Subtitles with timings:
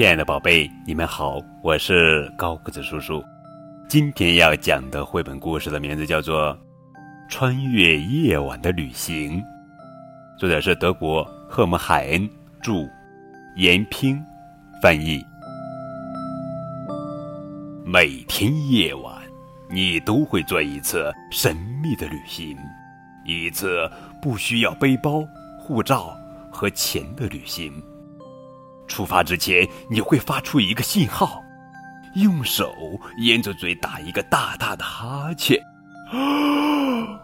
[0.00, 3.22] 亲爱的宝贝，你们好，我是高个子叔叔。
[3.86, 6.54] 今天要讲的绘本故事的名字叫做
[7.28, 9.38] 《穿越夜晚的旅行》，
[10.38, 12.26] 作者是德国赫姆海恩
[12.62, 12.88] 著，
[13.56, 14.18] 严拼
[14.82, 15.22] 翻译。
[17.84, 19.14] 每天夜晚，
[19.68, 22.56] 你都会做一次神秘的旅行，
[23.26, 23.86] 一次
[24.22, 25.22] 不需要背包、
[25.58, 26.16] 护照
[26.50, 27.70] 和钱的旅行。
[28.90, 31.40] 出发之前，你会发出一个信号，
[32.16, 32.74] 用手
[33.18, 35.56] 沿着嘴打一个大大的哈欠。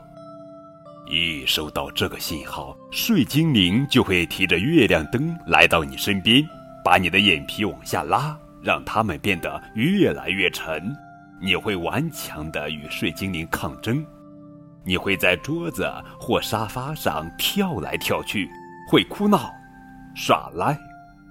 [1.11, 6.41] 一收到这个信号，睡精灵就会提着月亮灯来到你身边，
[6.85, 10.97] 把你的眼皮往下拉，让它们变得越来越沉。
[11.41, 14.05] 你会顽强地与睡精灵抗争，
[14.85, 18.49] 你会在桌子或沙发上跳来跳去，
[18.91, 19.53] 会哭闹、
[20.15, 20.79] 耍赖。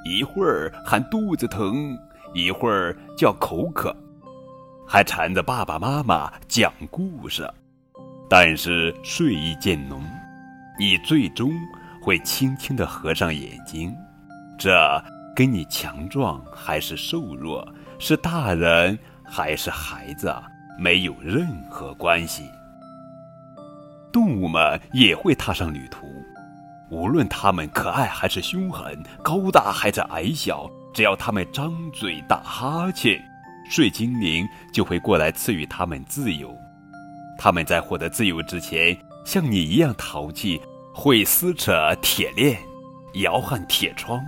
[0.05, 1.97] 一会儿喊肚子疼，
[2.35, 3.95] 一会儿叫口渴，
[4.87, 7.51] 还缠着爸爸妈妈讲故事。
[8.29, 10.03] 但是睡意渐浓，
[10.77, 11.51] 你最终
[12.03, 13.91] 会轻轻地合上眼睛。
[14.59, 14.71] 这
[15.35, 17.67] 跟你强壮还是瘦弱，
[17.97, 20.31] 是大人还是孩子，
[20.77, 22.43] 没有任何关系。
[24.13, 26.14] 动物们也会踏上旅途。
[26.95, 33.21] 无论它们可爱还是凶狠，高大还是矮小，只要它们张嘴打哈欠，
[33.69, 36.55] 睡精灵就会过来赐予它们自由。
[37.37, 40.61] 它们在获得自由之前，像你一样淘气，
[40.93, 42.57] 会撕扯铁链，
[43.15, 44.23] 摇撼铁窗。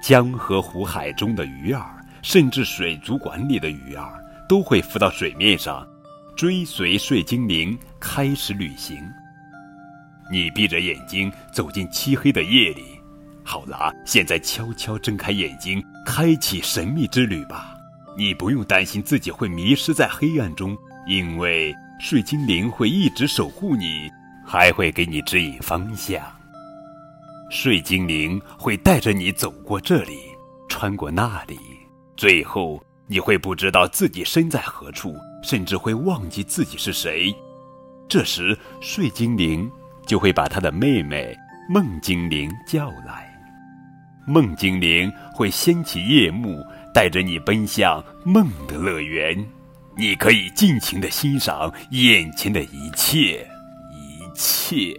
[0.00, 1.84] 江河湖海中的鱼儿，
[2.22, 4.12] 甚至水族馆里的鱼儿，
[4.48, 5.84] 都会浮到水面上，
[6.36, 8.96] 追随睡精灵开始旅行。
[10.30, 13.00] 你闭着眼睛走进漆黑的夜里，
[13.42, 17.74] 好了，现在悄悄睁开眼睛，开启神秘之旅吧。
[18.16, 24.08] 你不用担心自己会迷失在黑暗中，因为睡精灵会一直守护你，
[24.46, 26.22] 还会给你指引方向。
[27.50, 30.18] 睡精灵会带着你走过这里，
[30.68, 31.58] 穿过那里，
[32.16, 37.34] 最后你会不知道自己身在何处，甚至会忘记自己是谁。
[38.08, 39.68] 这时，睡精灵。
[40.10, 41.38] 就会把他的妹妹
[41.68, 43.32] 梦精灵叫来，
[44.26, 49.38] 梦精灵会掀起夜幕，带着你奔向梦的乐园。
[49.96, 53.48] 你可以尽情的欣赏眼前的一切，
[53.94, 54.92] 一切。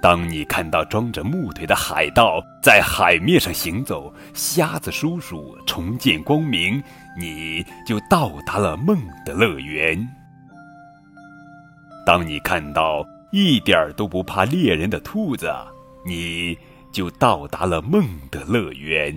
[0.00, 6.80] 当你看到装着木腿的海盗在海面上行走，瞎子叔叔重见光明，
[7.18, 10.08] 你就到达了梦的乐园。
[12.06, 13.04] 当你看到。
[13.32, 15.52] 一点儿都不怕猎人的兔子，
[16.04, 16.56] 你
[16.92, 19.14] 就到达了梦的乐园。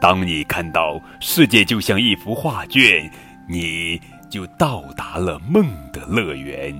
[0.00, 3.10] 当你看到世界就像一幅画卷，
[3.48, 6.74] 你就到达了梦的乐园。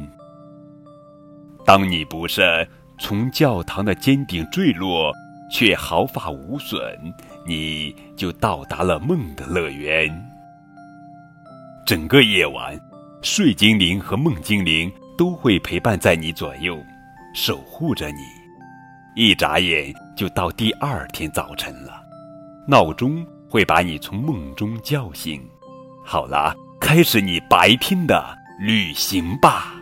[1.65, 2.67] 当你不慎
[2.99, 5.13] 从教堂的尖顶坠落，
[5.51, 6.81] 却毫发无损，
[7.47, 10.11] 你就到达了梦的乐园。
[11.87, 12.79] 整个夜晚，
[13.23, 14.93] 睡精灵和梦精灵。
[15.19, 16.81] 都会陪伴在你左右，
[17.35, 18.23] 守护着你。
[19.17, 22.01] 一眨眼就到第二天早晨了，
[22.69, 25.45] 闹钟会把你从梦中叫醒。
[26.07, 29.75] 好了，开始你白天的旅行吧。